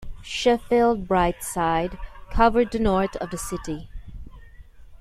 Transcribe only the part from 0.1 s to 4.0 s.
Sheffield Brightside covered the north of the city.